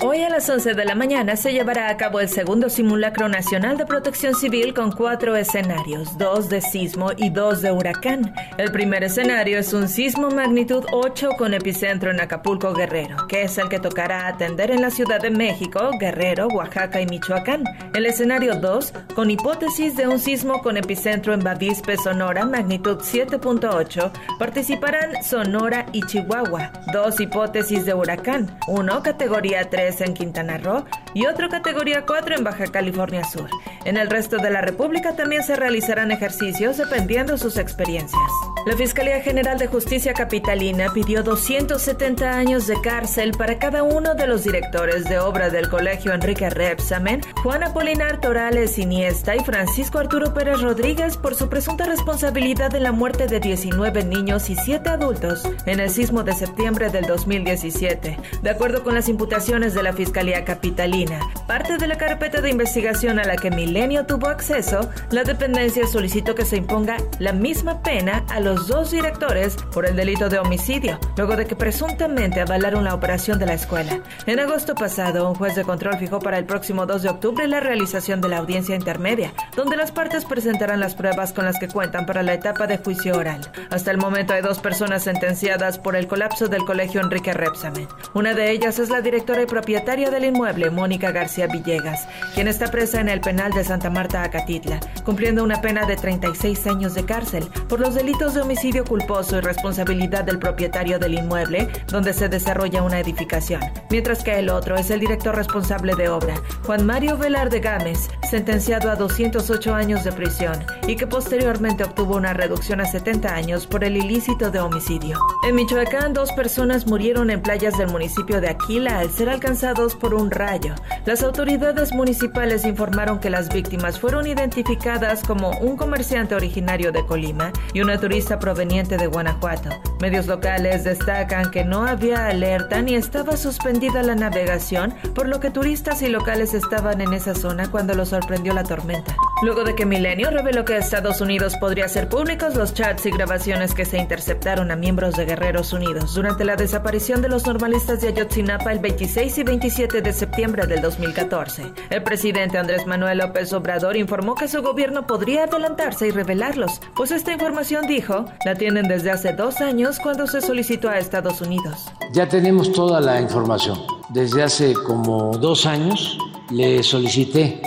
Hoy 0.00 0.22
a 0.22 0.30
las 0.30 0.48
11 0.48 0.74
de 0.74 0.84
la 0.84 0.94
mañana 0.94 1.34
se 1.34 1.52
llevará 1.52 1.88
a 1.88 1.96
cabo 1.96 2.20
el 2.20 2.28
segundo 2.28 2.70
simulacro 2.70 3.28
nacional 3.28 3.76
de 3.76 3.84
protección 3.84 4.32
civil 4.36 4.72
con 4.72 4.92
cuatro 4.92 5.34
escenarios, 5.34 6.16
dos 6.16 6.48
de 6.48 6.60
sismo 6.60 7.10
y 7.16 7.30
dos 7.30 7.62
de 7.62 7.72
huracán. 7.72 8.32
El 8.58 8.70
primer 8.70 9.02
escenario 9.02 9.58
es 9.58 9.72
un 9.72 9.88
sismo 9.88 10.30
magnitud 10.30 10.84
8 10.92 11.30
con 11.36 11.52
epicentro 11.52 12.12
en 12.12 12.20
Acapulco, 12.20 12.74
Guerrero, 12.74 13.26
que 13.26 13.42
es 13.42 13.58
el 13.58 13.68
que 13.68 13.80
tocará 13.80 14.28
atender 14.28 14.70
en 14.70 14.82
la 14.82 14.90
Ciudad 14.90 15.20
de 15.20 15.30
México, 15.30 15.90
Guerrero, 15.98 16.46
Oaxaca 16.46 17.00
y 17.00 17.06
Michoacán. 17.06 17.64
El 17.92 18.06
escenario 18.06 18.54
2, 18.54 18.92
con 19.16 19.32
hipótesis 19.32 19.96
de 19.96 20.06
un 20.06 20.20
sismo 20.20 20.62
con 20.62 20.76
epicentro 20.76 21.34
en 21.34 21.40
Bavispe, 21.40 21.96
Sonora, 21.96 22.46
magnitud 22.46 22.98
7.8, 22.98 24.12
participarán 24.38 25.24
Sonora 25.24 25.86
y 25.92 26.02
Chihuahua. 26.02 26.70
Dos 26.92 27.18
hipótesis 27.18 27.84
de 27.84 27.94
huracán, 27.94 28.56
uno 28.68 29.02
categoría 29.02 29.68
3 29.68 29.87
en 30.00 30.14
Quintana 30.14 30.58
Roo 30.58 30.84
y 31.14 31.26
otro 31.26 31.48
categoría 31.48 32.04
4 32.06 32.36
en 32.36 32.44
Baja 32.44 32.66
California 32.66 33.24
Sur. 33.24 33.48
En 33.84 33.96
el 33.96 34.10
resto 34.10 34.36
de 34.36 34.50
la 34.50 34.60
República 34.60 35.16
también 35.16 35.42
se 35.42 35.56
realizarán 35.56 36.10
ejercicios 36.10 36.76
dependiendo 36.76 37.38
sus 37.38 37.56
experiencias. 37.56 38.47
La 38.66 38.76
Fiscalía 38.76 39.20
General 39.20 39.58
de 39.58 39.66
Justicia 39.66 40.12
Capitalina 40.12 40.92
pidió 40.92 41.22
270 41.22 42.30
años 42.30 42.66
de 42.66 42.78
cárcel 42.80 43.32
para 43.32 43.58
cada 43.58 43.82
uno 43.82 44.14
de 44.14 44.26
los 44.26 44.44
directores 44.44 45.04
de 45.04 45.18
obra 45.18 45.48
del 45.48 45.70
Colegio 45.70 46.12
Enrique 46.12 46.50
Repsamen, 46.50 47.22
Juan 47.42 47.62
Apolinar 47.62 48.20
Torales 48.20 48.78
Iniesta 48.78 49.36
y 49.36 49.40
Francisco 49.40 49.98
Arturo 49.98 50.34
Pérez 50.34 50.60
Rodríguez 50.60 51.16
por 51.16 51.34
su 51.34 51.48
presunta 51.48 51.86
responsabilidad 51.86 52.74
en 52.74 52.82
la 52.82 52.92
muerte 52.92 53.26
de 53.26 53.40
19 53.40 54.04
niños 54.04 54.50
y 54.50 54.56
7 54.56 54.90
adultos 54.90 55.48
en 55.64 55.80
el 55.80 55.88
sismo 55.88 56.22
de 56.22 56.34
septiembre 56.34 56.90
del 56.90 57.06
2017. 57.06 58.18
De 58.42 58.50
acuerdo 58.50 58.82
con 58.82 58.94
las 58.94 59.08
imputaciones 59.08 59.72
de 59.72 59.82
la 59.82 59.94
Fiscalía 59.94 60.44
Capitalina, 60.44 61.20
parte 61.46 61.78
de 61.78 61.86
la 61.86 61.96
carpeta 61.96 62.42
de 62.42 62.50
investigación 62.50 63.18
a 63.18 63.24
la 63.24 63.36
que 63.36 63.50
Milenio 63.50 64.04
tuvo 64.04 64.28
acceso, 64.28 64.90
la 65.10 65.24
dependencia 65.24 65.86
solicitó 65.86 66.34
que 66.34 66.44
se 66.44 66.56
imponga 66.56 66.98
la 67.18 67.32
misma 67.32 67.82
pena 67.82 68.24
a 68.28 68.40
los 68.40 68.57
dos 68.66 68.90
directores 68.90 69.56
por 69.72 69.86
el 69.86 69.94
delito 69.94 70.28
de 70.28 70.38
homicidio, 70.38 70.98
luego 71.16 71.36
de 71.36 71.46
que 71.46 71.56
presuntamente 71.56 72.40
avalaron 72.40 72.84
la 72.84 72.94
operación 72.94 73.38
de 73.38 73.46
la 73.46 73.54
escuela. 73.54 74.00
En 74.26 74.40
agosto 74.40 74.74
pasado, 74.74 75.28
un 75.28 75.34
juez 75.34 75.54
de 75.54 75.64
control 75.64 75.98
fijó 75.98 76.18
para 76.18 76.38
el 76.38 76.44
próximo 76.44 76.86
2 76.86 77.02
de 77.02 77.08
octubre 77.10 77.46
la 77.46 77.60
realización 77.60 78.20
de 78.20 78.28
la 78.28 78.38
audiencia 78.38 78.74
intermedia, 78.74 79.32
donde 79.54 79.76
las 79.76 79.92
partes 79.92 80.24
presentarán 80.24 80.80
las 80.80 80.94
pruebas 80.94 81.32
con 81.32 81.44
las 81.44 81.58
que 81.58 81.68
cuentan 81.68 82.06
para 82.06 82.22
la 82.22 82.34
etapa 82.34 82.66
de 82.66 82.78
juicio 82.78 83.16
oral. 83.16 83.40
Hasta 83.70 83.90
el 83.90 83.98
momento 83.98 84.34
hay 84.34 84.42
dos 84.42 84.58
personas 84.58 85.04
sentenciadas 85.04 85.78
por 85.78 85.96
el 85.96 86.06
colapso 86.06 86.48
del 86.48 86.64
colegio 86.64 87.00
Enrique 87.00 87.32
Repsamen. 87.32 87.88
Una 88.14 88.34
de 88.34 88.50
ellas 88.50 88.78
es 88.78 88.90
la 88.90 89.00
directora 89.00 89.42
y 89.42 89.46
propietaria 89.46 90.10
del 90.10 90.24
inmueble, 90.24 90.70
Mónica 90.70 91.12
García 91.12 91.46
Villegas, 91.46 92.08
quien 92.34 92.48
está 92.48 92.70
presa 92.70 93.00
en 93.00 93.08
el 93.08 93.20
penal 93.20 93.52
de 93.52 93.64
Santa 93.64 93.90
Marta, 93.90 94.22
Acatitla, 94.22 94.80
cumpliendo 95.04 95.44
una 95.44 95.60
pena 95.60 95.86
de 95.86 95.96
36 95.96 96.66
años 96.66 96.94
de 96.94 97.04
cárcel 97.04 97.48
por 97.68 97.80
los 97.80 97.94
delitos 97.94 98.34
de 98.34 98.37
homicidio 98.40 98.84
culposo 98.84 99.38
y 99.38 99.40
responsabilidad 99.40 100.24
del 100.24 100.38
propietario 100.38 100.98
del 100.98 101.14
inmueble 101.14 101.68
donde 101.88 102.12
se 102.12 102.28
desarrolla 102.28 102.82
una 102.82 103.00
edificación, 103.00 103.60
mientras 103.90 104.22
que 104.22 104.38
el 104.38 104.50
otro 104.50 104.76
es 104.76 104.90
el 104.90 105.00
director 105.00 105.34
responsable 105.34 105.94
de 105.94 106.08
obra, 106.08 106.34
Juan 106.64 106.86
Mario 106.86 107.16
Velarde 107.16 107.60
Gámez, 107.60 108.08
sentenciado 108.28 108.90
a 108.90 108.96
208 108.96 109.74
años 109.74 110.04
de 110.04 110.12
prisión 110.12 110.56
y 110.86 110.96
que 110.96 111.06
posteriormente 111.06 111.84
obtuvo 111.84 112.16
una 112.16 112.32
reducción 112.32 112.80
a 112.80 112.86
70 112.86 113.34
años 113.34 113.66
por 113.66 113.84
el 113.84 113.96
ilícito 113.96 114.50
de 114.50 114.60
homicidio. 114.60 115.18
En 115.46 115.54
Michoacán, 115.54 116.12
dos 116.12 116.32
personas 116.32 116.86
murieron 116.86 117.30
en 117.30 117.42
playas 117.42 117.76
del 117.78 117.88
municipio 117.88 118.40
de 118.40 118.48
Aquila 118.48 118.98
al 118.98 119.10
ser 119.10 119.28
alcanzados 119.28 119.94
por 119.94 120.14
un 120.14 120.30
rayo. 120.30 120.74
Las 121.06 121.22
autoridades 121.22 121.92
municipales 121.92 122.64
informaron 122.64 123.18
que 123.18 123.30
las 123.30 123.48
víctimas 123.48 123.98
fueron 123.98 124.26
identificadas 124.26 125.22
como 125.22 125.50
un 125.60 125.76
comerciante 125.76 126.34
originario 126.34 126.92
de 126.92 127.04
Colima 127.06 127.52
y 127.72 127.80
una 127.80 127.98
turista 127.98 128.27
proveniente 128.36 128.96
de 128.96 129.06
Guanajuato. 129.06 129.70
Medios 130.00 130.26
locales 130.26 130.84
destacan 130.84 131.50
que 131.50 131.64
no 131.64 131.86
había 131.86 132.26
alerta 132.26 132.82
ni 132.82 132.94
estaba 132.94 133.36
suspendida 133.36 134.02
la 134.02 134.14
navegación, 134.14 134.94
por 135.14 135.28
lo 135.28 135.40
que 135.40 135.50
turistas 135.50 136.02
y 136.02 136.08
locales 136.08 136.52
estaban 136.52 137.00
en 137.00 137.12
esa 137.14 137.34
zona 137.34 137.70
cuando 137.70 137.94
los 137.94 138.10
sorprendió 138.10 138.52
la 138.52 138.64
tormenta. 138.64 139.16
Luego 139.40 139.62
de 139.62 139.76
que 139.76 139.86
Milenio 139.86 140.30
reveló 140.30 140.64
que 140.64 140.76
Estados 140.76 141.20
Unidos 141.20 141.54
podría 141.60 141.84
hacer 141.84 142.08
públicos 142.08 142.56
los 142.56 142.74
chats 142.74 143.06
y 143.06 143.12
grabaciones 143.12 143.72
que 143.72 143.84
se 143.84 143.96
interceptaron 143.96 144.72
a 144.72 144.76
miembros 144.76 145.14
de 145.14 145.26
Guerreros 145.26 145.72
Unidos 145.72 146.12
durante 146.12 146.44
la 146.44 146.56
desaparición 146.56 147.22
de 147.22 147.28
los 147.28 147.46
normalistas 147.46 148.00
de 148.00 148.08
Ayotzinapa 148.08 148.72
el 148.72 148.80
26 148.80 149.38
y 149.38 149.42
27 149.44 150.02
de 150.02 150.12
septiembre 150.12 150.66
del 150.66 150.82
2014, 150.82 151.72
el 151.90 152.02
presidente 152.02 152.58
Andrés 152.58 152.84
Manuel 152.84 153.18
López 153.18 153.52
Obrador 153.52 153.96
informó 153.96 154.34
que 154.34 154.48
su 154.48 154.60
gobierno 154.60 155.06
podría 155.06 155.44
adelantarse 155.44 156.08
y 156.08 156.10
revelarlos, 156.10 156.80
pues 156.96 157.12
esta 157.12 157.32
información, 157.32 157.86
dijo, 157.86 158.24
la 158.44 158.56
tienen 158.56 158.88
desde 158.88 159.12
hace 159.12 159.34
dos 159.34 159.60
años 159.60 160.00
cuando 160.02 160.26
se 160.26 160.40
solicitó 160.40 160.88
a 160.88 160.98
Estados 160.98 161.40
Unidos. 161.40 161.86
Ya 162.12 162.28
tenemos 162.28 162.72
toda 162.72 163.00
la 163.00 163.20
información. 163.20 163.78
Desde 164.08 164.42
hace 164.42 164.74
como 164.74 165.36
dos 165.38 165.64
años 165.64 166.18
le 166.50 166.82
solicité 166.82 167.62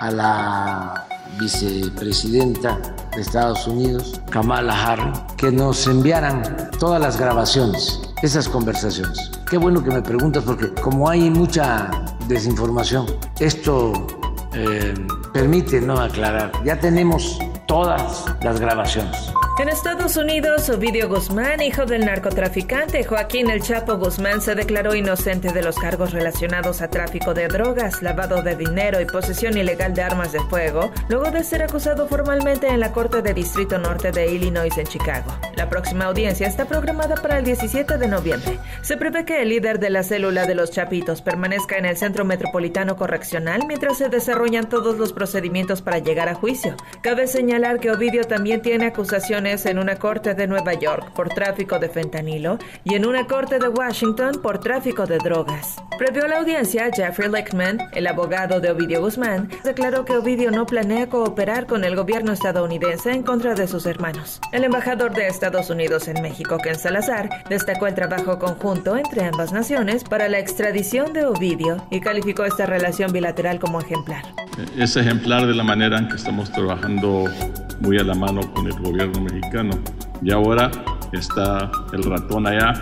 a 0.00 0.10
la 0.10 1.05
vicepresidenta 1.38 2.78
de 3.14 3.20
Estados 3.20 3.66
Unidos, 3.66 4.20
Kamala 4.30 4.74
Harris, 4.74 5.18
que 5.36 5.50
nos 5.50 5.86
enviaran 5.86 6.70
todas 6.78 7.00
las 7.00 7.18
grabaciones, 7.18 8.00
esas 8.22 8.48
conversaciones. 8.48 9.30
Qué 9.48 9.56
bueno 9.56 9.82
que 9.82 9.90
me 9.90 10.02
preguntas 10.02 10.44
porque 10.44 10.72
como 10.82 11.08
hay 11.08 11.30
mucha 11.30 11.90
desinformación, 12.28 13.06
esto 13.38 13.92
eh, 14.52 14.94
permite 15.32 15.80
no 15.80 15.98
aclarar. 15.98 16.52
Ya 16.64 16.80
tenemos 16.80 17.38
todas 17.66 18.24
las 18.42 18.58
grabaciones. 18.58 19.32
En 19.58 19.70
Estados 19.70 20.18
Unidos, 20.18 20.68
Ovidio 20.68 21.08
Guzmán, 21.08 21.62
hijo 21.62 21.86
del 21.86 22.04
narcotraficante 22.04 23.04
Joaquín 23.04 23.48
El 23.48 23.62
Chapo 23.62 23.96
Guzmán, 23.96 24.42
se 24.42 24.54
declaró 24.54 24.94
inocente 24.94 25.50
de 25.50 25.62
los 25.62 25.76
cargos 25.76 26.12
relacionados 26.12 26.82
a 26.82 26.88
tráfico 26.88 27.32
de 27.32 27.48
drogas, 27.48 28.02
lavado 28.02 28.42
de 28.42 28.54
dinero 28.54 29.00
y 29.00 29.06
posesión 29.06 29.56
ilegal 29.56 29.94
de 29.94 30.02
armas 30.02 30.32
de 30.32 30.40
fuego, 30.40 30.90
luego 31.08 31.30
de 31.30 31.42
ser 31.42 31.62
acusado 31.62 32.06
formalmente 32.06 32.68
en 32.68 32.80
la 32.80 32.92
Corte 32.92 33.22
de 33.22 33.32
Distrito 33.32 33.78
Norte 33.78 34.12
de 34.12 34.30
Illinois 34.30 34.76
en 34.76 34.86
Chicago. 34.86 35.34
La 35.56 35.70
próxima 35.70 36.04
audiencia 36.04 36.46
está 36.46 36.66
programada 36.66 37.14
para 37.14 37.38
el 37.38 37.44
17 37.46 37.96
de 37.96 38.08
noviembre. 38.08 38.58
Se 38.82 38.98
prevé 38.98 39.24
que 39.24 39.40
el 39.40 39.48
líder 39.48 39.78
de 39.78 39.88
la 39.88 40.02
célula 40.02 40.44
de 40.44 40.54
los 40.54 40.70
Chapitos 40.70 41.22
permanezca 41.22 41.78
en 41.78 41.86
el 41.86 41.96
Centro 41.96 42.26
Metropolitano 42.26 42.96
Correccional 42.96 43.64
mientras 43.66 43.96
se 43.96 44.10
desarrollan 44.10 44.68
todos 44.68 44.98
los 44.98 45.14
procedimientos 45.14 45.80
para 45.80 45.98
llegar 45.98 46.28
a 46.28 46.34
juicio. 46.34 46.76
Cabe 47.00 47.26
señalar 47.26 47.80
que 47.80 47.90
Ovidio 47.90 48.24
también 48.24 48.60
tiene 48.60 48.84
acusaciones 48.84 49.45
en 49.46 49.78
una 49.78 49.94
corte 49.94 50.34
de 50.34 50.48
Nueva 50.48 50.74
York 50.74 51.12
por 51.14 51.28
tráfico 51.28 51.78
de 51.78 51.88
fentanilo 51.88 52.58
y 52.82 52.94
en 52.94 53.06
una 53.06 53.28
corte 53.28 53.60
de 53.60 53.68
Washington 53.68 54.40
por 54.42 54.58
tráfico 54.58 55.06
de 55.06 55.18
drogas. 55.18 55.76
Previo 55.98 56.24
a 56.24 56.28
la 56.28 56.38
audiencia, 56.38 56.90
Jeffrey 56.92 57.30
Lichtman, 57.30 57.78
el 57.92 58.08
abogado 58.08 58.60
de 58.60 58.72
Ovidio 58.72 59.00
Guzmán, 59.00 59.48
declaró 59.62 60.04
que 60.04 60.16
Ovidio 60.16 60.50
no 60.50 60.66
planea 60.66 61.08
cooperar 61.08 61.66
con 61.66 61.84
el 61.84 61.94
gobierno 61.94 62.32
estadounidense 62.32 63.12
en 63.12 63.22
contra 63.22 63.54
de 63.54 63.68
sus 63.68 63.86
hermanos. 63.86 64.40
El 64.52 64.64
embajador 64.64 65.14
de 65.14 65.28
Estados 65.28 65.70
Unidos 65.70 66.08
en 66.08 66.20
México, 66.20 66.58
Ken 66.58 66.74
Salazar, 66.74 67.30
destacó 67.48 67.86
el 67.86 67.94
trabajo 67.94 68.40
conjunto 68.40 68.96
entre 68.96 69.24
ambas 69.24 69.52
naciones 69.52 70.02
para 70.02 70.28
la 70.28 70.40
extradición 70.40 71.12
de 71.12 71.24
Ovidio 71.24 71.86
y 71.90 72.00
calificó 72.00 72.44
esta 72.44 72.66
relación 72.66 73.12
bilateral 73.12 73.60
como 73.60 73.80
ejemplar. 73.80 74.24
Es 74.76 74.96
ejemplar 74.96 75.46
de 75.46 75.54
la 75.54 75.62
manera 75.62 75.98
en 75.98 76.08
que 76.08 76.16
estamos 76.16 76.50
trabajando 76.50 77.24
muy 77.80 77.98
a 77.98 78.04
la 78.04 78.14
mano 78.14 78.40
con 78.52 78.66
el 78.66 78.78
gobierno 78.80 79.20
mexicano. 79.20 79.78
Y 80.22 80.32
ahora 80.32 80.70
está 81.12 81.70
el 81.92 82.02
ratón 82.04 82.46
allá 82.46 82.72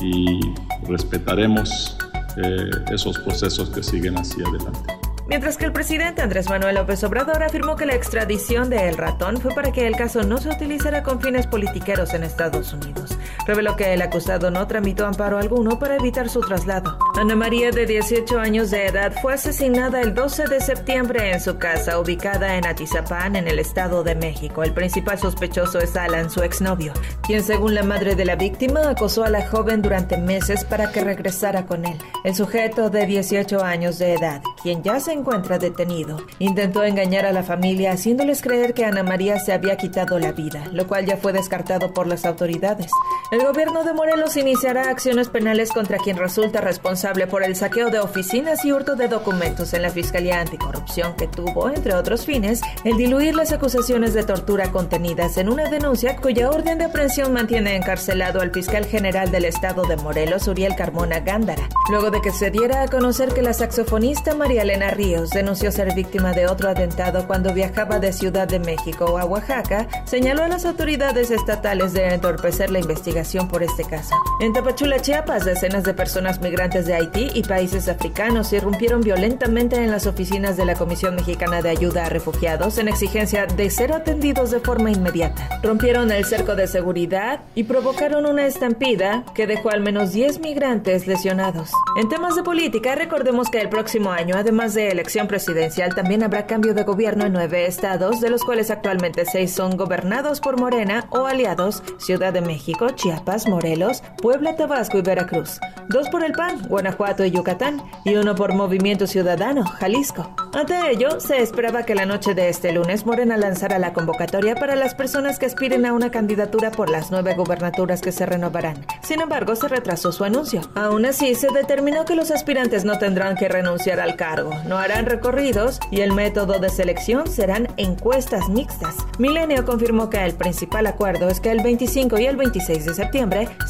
y 0.00 0.40
respetaremos 0.86 1.96
eh, 2.42 2.70
esos 2.92 3.18
procesos 3.18 3.70
que 3.70 3.82
siguen 3.82 4.16
hacia 4.18 4.46
adelante. 4.46 5.01
Mientras 5.32 5.56
que 5.56 5.64
el 5.64 5.72
presidente 5.72 6.20
Andrés 6.20 6.50
Manuel 6.50 6.74
López 6.74 7.02
Obrador 7.04 7.42
afirmó 7.42 7.74
que 7.74 7.86
la 7.86 7.94
extradición 7.94 8.68
de 8.68 8.86
El 8.86 8.98
Ratón 8.98 9.38
fue 9.38 9.54
para 9.54 9.72
que 9.72 9.86
el 9.86 9.96
caso 9.96 10.22
no 10.24 10.36
se 10.36 10.50
utilizara 10.50 11.02
con 11.02 11.22
fines 11.22 11.46
politiqueros 11.46 12.12
en 12.12 12.22
Estados 12.22 12.74
Unidos. 12.74 13.16
reveló 13.46 13.74
que 13.74 13.94
el 13.94 14.02
acusado 14.02 14.50
no 14.50 14.66
tramitó 14.66 15.06
amparo 15.06 15.38
alguno 15.38 15.78
para 15.78 15.96
evitar 15.96 16.28
su 16.28 16.42
traslado. 16.42 16.98
Ana 17.16 17.34
María, 17.34 17.70
de 17.70 17.86
18 17.86 18.38
años 18.38 18.70
de 18.70 18.86
edad, 18.86 19.14
fue 19.22 19.32
asesinada 19.32 20.02
el 20.02 20.14
12 20.14 20.48
de 20.48 20.60
septiembre 20.60 21.32
en 21.32 21.40
su 21.40 21.56
casa, 21.56 21.98
ubicada 21.98 22.58
en 22.58 22.66
Atizapán, 22.66 23.34
en 23.34 23.48
el 23.48 23.58
Estado 23.58 24.04
de 24.04 24.14
México. 24.14 24.62
El 24.62 24.74
principal 24.74 25.18
sospechoso 25.18 25.78
es 25.78 25.96
Alan, 25.96 26.28
su 26.28 26.42
exnovio, 26.42 26.92
quien 27.22 27.42
según 27.42 27.74
la 27.74 27.82
madre 27.82 28.16
de 28.16 28.26
la 28.26 28.36
víctima 28.36 28.90
acosó 28.90 29.24
a 29.24 29.30
la 29.30 29.48
joven 29.48 29.80
durante 29.80 30.18
meses 30.18 30.64
para 30.64 30.92
que 30.92 31.02
regresara 31.02 31.64
con 31.64 31.86
él. 31.86 31.96
El 32.22 32.34
sujeto 32.34 32.90
de 32.90 33.06
18 33.06 33.64
años 33.64 33.98
de 33.98 34.12
edad, 34.12 34.42
quien 34.62 34.82
ya 34.82 35.00
se 35.00 35.21
encuentra 35.22 35.58
detenido, 35.58 36.16
intentó 36.40 36.82
engañar 36.82 37.26
a 37.26 37.32
la 37.32 37.44
familia 37.44 37.92
haciéndoles 37.92 38.42
creer 38.42 38.74
que 38.74 38.84
Ana 38.84 39.04
María 39.04 39.38
se 39.38 39.52
había 39.52 39.76
quitado 39.76 40.18
la 40.18 40.32
vida, 40.32 40.64
lo 40.72 40.88
cual 40.88 41.06
ya 41.06 41.16
fue 41.16 41.32
descartado 41.32 41.94
por 41.94 42.08
las 42.08 42.24
autoridades. 42.24 42.90
El 43.32 43.42
gobierno 43.46 43.82
de 43.82 43.94
Morelos 43.94 44.36
iniciará 44.36 44.90
acciones 44.90 45.30
penales 45.30 45.72
contra 45.72 45.96
quien 45.96 46.18
resulta 46.18 46.60
responsable 46.60 47.26
por 47.26 47.42
el 47.42 47.56
saqueo 47.56 47.88
de 47.88 47.98
oficinas 47.98 48.62
y 48.66 48.72
hurto 48.72 48.94
de 48.94 49.08
documentos 49.08 49.72
en 49.72 49.80
la 49.80 49.88
Fiscalía 49.88 50.38
Anticorrupción 50.38 51.16
que 51.16 51.28
tuvo, 51.28 51.70
entre 51.70 51.94
otros 51.94 52.26
fines, 52.26 52.60
el 52.84 52.98
diluir 52.98 53.34
las 53.34 53.50
acusaciones 53.50 54.12
de 54.12 54.24
tortura 54.24 54.70
contenidas 54.70 55.38
en 55.38 55.48
una 55.48 55.70
denuncia 55.70 56.14
cuya 56.16 56.50
orden 56.50 56.76
de 56.76 56.84
aprehensión 56.84 57.32
mantiene 57.32 57.74
encarcelado 57.74 58.42
al 58.42 58.52
fiscal 58.52 58.84
general 58.84 59.30
del 59.30 59.46
estado 59.46 59.84
de 59.86 59.96
Morelos, 59.96 60.46
Uriel 60.46 60.76
Carmona 60.76 61.20
Gándara, 61.20 61.70
luego 61.90 62.10
de 62.10 62.20
que 62.20 62.32
se 62.32 62.50
diera 62.50 62.82
a 62.82 62.88
conocer 62.88 63.32
que 63.32 63.40
la 63.40 63.54
saxofonista 63.54 64.34
María 64.34 64.60
Elena 64.60 64.90
Ríos 64.90 65.30
denunció 65.30 65.72
ser 65.72 65.94
víctima 65.94 66.32
de 66.32 66.48
otro 66.48 66.68
atentado 66.68 67.26
cuando 67.26 67.54
viajaba 67.54 67.98
de 67.98 68.12
Ciudad 68.12 68.46
de 68.46 68.58
México 68.58 69.16
a 69.16 69.24
Oaxaca, 69.24 69.88
señaló 70.04 70.42
a 70.42 70.48
las 70.48 70.66
autoridades 70.66 71.30
estatales 71.30 71.94
de 71.94 72.12
entorpecer 72.12 72.70
la 72.70 72.80
investigación 72.80 73.21
por 73.48 73.62
este 73.62 73.84
caso. 73.84 74.14
En 74.40 74.52
Tapachula, 74.52 75.00
Chiapas, 75.00 75.44
decenas 75.44 75.84
de 75.84 75.94
personas 75.94 76.40
migrantes 76.40 76.86
de 76.86 76.94
Haití 76.94 77.30
y 77.34 77.42
países 77.42 77.88
africanos 77.88 78.52
irrumpieron 78.52 79.00
violentamente 79.00 79.76
en 79.76 79.92
las 79.92 80.06
oficinas 80.06 80.56
de 80.56 80.64
la 80.64 80.74
Comisión 80.74 81.14
Mexicana 81.14 81.62
de 81.62 81.70
Ayuda 81.70 82.06
a 82.06 82.08
Refugiados 82.08 82.78
en 82.78 82.88
exigencia 82.88 83.46
de 83.46 83.70
ser 83.70 83.92
atendidos 83.92 84.50
de 84.50 84.58
forma 84.58 84.90
inmediata. 84.90 85.48
Rompieron 85.62 86.10
el 86.10 86.24
cerco 86.24 86.56
de 86.56 86.66
seguridad 86.66 87.40
y 87.54 87.62
provocaron 87.62 88.26
una 88.26 88.44
estampida 88.44 89.24
que 89.34 89.46
dejó 89.46 89.70
al 89.70 89.82
menos 89.82 90.12
10 90.12 90.40
migrantes 90.40 91.06
lesionados. 91.06 91.70
En 91.96 92.08
temas 92.08 92.34
de 92.34 92.42
política, 92.42 92.96
recordemos 92.96 93.50
que 93.50 93.60
el 93.60 93.68
próximo 93.68 94.10
año, 94.10 94.34
además 94.36 94.74
de 94.74 94.88
elección 94.88 95.28
presidencial, 95.28 95.94
también 95.94 96.24
habrá 96.24 96.46
cambio 96.46 96.74
de 96.74 96.82
gobierno 96.82 97.24
en 97.24 97.32
nueve 97.32 97.66
estados, 97.66 98.20
de 98.20 98.30
los 98.30 98.42
cuales 98.42 98.70
actualmente 98.70 99.24
seis 99.26 99.52
son 99.52 99.76
gobernados 99.76 100.40
por 100.40 100.58
Morena 100.58 101.06
o 101.10 101.26
aliados, 101.26 101.84
Ciudad 101.98 102.32
de 102.32 102.40
México, 102.40 102.88
Chiapas, 102.90 103.11
Morelos, 103.48 104.02
Puebla, 104.20 104.56
Tabasco 104.56 104.98
y 104.98 105.02
Veracruz. 105.02 105.60
Dos 105.88 106.08
por 106.08 106.24
el 106.24 106.32
PAN, 106.32 106.62
Guanajuato 106.68 107.24
y 107.24 107.30
Yucatán, 107.30 107.82
y 108.04 108.14
uno 108.14 108.34
por 108.34 108.54
Movimiento 108.54 109.06
Ciudadano, 109.06 109.64
Jalisco. 109.64 110.34
Ante 110.54 110.90
ello, 110.90 111.20
se 111.20 111.40
esperaba 111.40 111.84
que 111.84 111.94
la 111.94 112.06
noche 112.06 112.34
de 112.34 112.48
este 112.48 112.72
lunes 112.72 113.06
Morena 113.06 113.36
lanzara 113.36 113.78
la 113.78 113.92
convocatoria 113.92 114.54
para 114.54 114.76
las 114.76 114.94
personas 114.94 115.38
que 115.38 115.46
aspiren 115.46 115.86
a 115.86 115.92
una 115.92 116.10
candidatura 116.10 116.70
por 116.70 116.90
las 116.90 117.10
nueve 117.10 117.34
gubernaturas 117.34 118.00
que 118.00 118.12
se 118.12 118.26
renovarán. 118.26 118.86
Sin 119.02 119.20
embargo, 119.20 119.56
se 119.56 119.68
retrasó 119.68 120.12
su 120.12 120.24
anuncio. 120.24 120.60
Aún 120.74 121.06
así, 121.06 121.34
se 121.34 121.48
determinó 121.52 122.04
que 122.04 122.14
los 122.14 122.30
aspirantes 122.30 122.84
no 122.84 122.98
tendrán 122.98 123.36
que 123.36 123.48
renunciar 123.48 124.00
al 124.00 124.16
cargo, 124.16 124.50
no 124.66 124.78
harán 124.78 125.06
recorridos 125.06 125.80
y 125.90 126.00
el 126.00 126.12
método 126.12 126.58
de 126.58 126.68
selección 126.68 127.26
serán 127.26 127.68
encuestas 127.76 128.48
mixtas. 128.48 128.96
Milenio 129.18 129.64
confirmó 129.64 130.10
que 130.10 130.24
el 130.24 130.34
principal 130.34 130.86
acuerdo 130.86 131.28
es 131.28 131.40
que 131.40 131.50
el 131.50 131.62
25 131.62 132.18
y 132.18 132.26
el 132.26 132.36
26 132.36 132.84
de 132.84 132.94
septiembre 132.94 133.01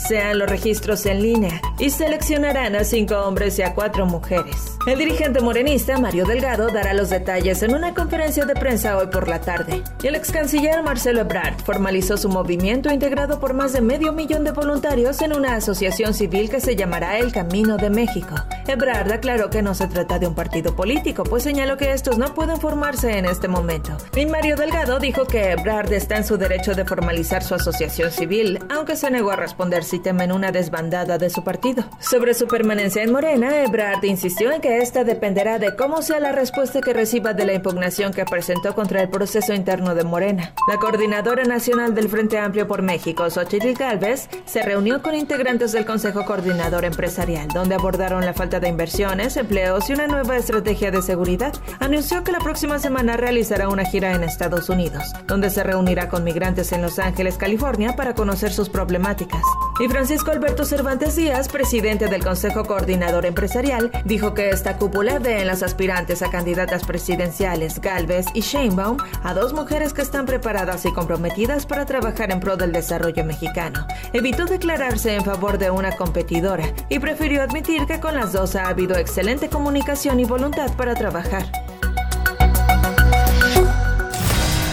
sean 0.08 0.38
los 0.38 0.48
registros 0.48 1.06
en 1.06 1.22
línea 1.22 1.60
y 1.78 1.90
seleccionarán 1.90 2.76
a 2.76 2.84
cinco 2.84 3.16
hombres 3.16 3.58
y 3.58 3.62
a 3.62 3.74
cuatro 3.74 4.06
mujeres. 4.06 4.71
El 4.84 4.98
dirigente 4.98 5.40
morenista 5.40 5.96
Mario 5.96 6.24
Delgado 6.24 6.66
dará 6.66 6.92
los 6.92 7.08
detalles 7.08 7.62
en 7.62 7.72
una 7.72 7.94
conferencia 7.94 8.44
de 8.44 8.54
prensa 8.54 8.98
hoy 8.98 9.06
por 9.06 9.28
la 9.28 9.40
tarde. 9.40 9.80
Y 10.02 10.08
el 10.08 10.16
ex 10.16 10.32
canciller 10.32 10.82
Marcelo 10.82 11.20
Ebrard 11.20 11.54
formalizó 11.64 12.16
su 12.16 12.28
movimiento 12.28 12.92
integrado 12.92 13.38
por 13.38 13.54
más 13.54 13.72
de 13.72 13.80
medio 13.80 14.12
millón 14.12 14.42
de 14.42 14.50
voluntarios 14.50 15.22
en 15.22 15.36
una 15.36 15.54
asociación 15.54 16.14
civil 16.14 16.50
que 16.50 16.58
se 16.58 16.74
llamará 16.74 17.18
El 17.18 17.30
Camino 17.30 17.76
de 17.76 17.90
México. 17.90 18.34
Ebrard 18.66 19.12
aclaró 19.12 19.50
que 19.50 19.62
no 19.62 19.72
se 19.72 19.86
trata 19.86 20.18
de 20.18 20.26
un 20.26 20.34
partido 20.34 20.74
político, 20.74 21.22
pues 21.22 21.44
señaló 21.44 21.76
que 21.76 21.92
estos 21.92 22.18
no 22.18 22.34
pueden 22.34 22.56
formarse 22.56 23.18
en 23.18 23.26
este 23.26 23.46
momento. 23.46 23.96
Y 24.16 24.26
Mario 24.26 24.56
Delgado 24.56 24.98
dijo 24.98 25.26
que 25.26 25.52
Ebrard 25.52 25.92
está 25.92 26.16
en 26.16 26.24
su 26.24 26.38
derecho 26.38 26.74
de 26.74 26.84
formalizar 26.84 27.44
su 27.44 27.54
asociación 27.54 28.10
civil, 28.10 28.58
aunque 28.68 28.96
se 28.96 29.12
negó 29.12 29.30
a 29.30 29.36
responder 29.36 29.84
si 29.84 30.00
temen 30.00 30.32
una 30.32 30.50
desbandada 30.50 31.18
de 31.18 31.30
su 31.30 31.44
partido. 31.44 31.84
Sobre 32.00 32.34
su 32.34 32.48
permanencia 32.48 33.04
en 33.04 33.12
Morena, 33.12 33.62
Ebrard 33.62 34.02
insistió 34.02 34.50
en 34.50 34.60
que 34.60 34.71
esta 34.78 35.04
dependerá 35.04 35.58
de 35.58 35.76
cómo 35.76 36.02
sea 36.02 36.20
la 36.20 36.32
respuesta 36.32 36.80
que 36.80 36.92
reciba 36.92 37.34
de 37.34 37.44
la 37.44 37.54
impugnación 37.54 38.12
que 38.12 38.24
presentó 38.24 38.74
contra 38.74 39.02
el 39.02 39.08
proceso 39.08 39.52
interno 39.52 39.94
de 39.94 40.04
Morena. 40.04 40.54
La 40.68 40.78
coordinadora 40.78 41.44
nacional 41.44 41.94
del 41.94 42.08
Frente 42.08 42.38
Amplio 42.38 42.66
por 42.66 42.82
México, 42.82 43.28
Xochitl 43.28 43.72
Galvez, 43.72 44.28
se 44.44 44.62
reunió 44.62 45.02
con 45.02 45.14
integrantes 45.14 45.72
del 45.72 45.84
Consejo 45.84 46.24
Coordinador 46.24 46.84
Empresarial, 46.84 47.48
donde 47.48 47.74
abordaron 47.74 48.24
la 48.24 48.34
falta 48.34 48.60
de 48.60 48.68
inversiones, 48.68 49.36
empleos 49.36 49.88
y 49.90 49.94
una 49.94 50.06
nueva 50.06 50.36
estrategia 50.36 50.90
de 50.90 51.02
seguridad. 51.02 51.52
Anunció 51.80 52.24
que 52.24 52.32
la 52.32 52.38
próxima 52.38 52.78
semana 52.78 53.16
realizará 53.16 53.68
una 53.68 53.84
gira 53.84 54.12
en 54.12 54.24
Estados 54.24 54.68
Unidos, 54.68 55.12
donde 55.26 55.50
se 55.50 55.62
reunirá 55.62 56.08
con 56.08 56.24
migrantes 56.24 56.72
en 56.72 56.82
Los 56.82 56.98
Ángeles, 56.98 57.36
California, 57.36 57.96
para 57.96 58.14
conocer 58.14 58.52
sus 58.52 58.68
problemáticas. 58.68 59.42
Y 59.82 59.88
Francisco 59.88 60.30
Alberto 60.30 60.64
Cervantes 60.64 61.16
Díaz, 61.16 61.48
presidente 61.48 62.06
del 62.06 62.22
Consejo 62.22 62.64
Coordinador 62.64 63.26
Empresarial, 63.26 63.90
dijo 64.04 64.32
que 64.32 64.50
esta 64.50 64.76
cúpula 64.76 65.18
ve 65.18 65.40
en 65.40 65.48
las 65.48 65.64
aspirantes 65.64 66.22
a 66.22 66.30
candidatas 66.30 66.84
presidenciales 66.84 67.80
Galvez 67.80 68.26
y 68.32 68.42
Sheinbaum 68.42 68.98
a 69.24 69.34
dos 69.34 69.52
mujeres 69.52 69.92
que 69.92 70.02
están 70.02 70.24
preparadas 70.24 70.86
y 70.86 70.92
comprometidas 70.92 71.66
para 71.66 71.84
trabajar 71.84 72.30
en 72.30 72.38
pro 72.38 72.56
del 72.56 72.70
desarrollo 72.70 73.24
mexicano. 73.24 73.84
Evitó 74.12 74.44
declararse 74.44 75.16
en 75.16 75.24
favor 75.24 75.58
de 75.58 75.70
una 75.72 75.96
competidora 75.96 76.72
y 76.88 77.00
prefirió 77.00 77.42
admitir 77.42 77.84
que 77.86 77.98
con 77.98 78.14
las 78.14 78.32
dos 78.32 78.54
ha 78.54 78.68
habido 78.68 78.96
excelente 78.96 79.48
comunicación 79.48 80.20
y 80.20 80.24
voluntad 80.24 80.72
para 80.76 80.94
trabajar. 80.94 81.44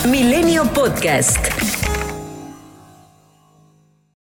Milenio 0.08 0.66
Podcast. 0.66 1.79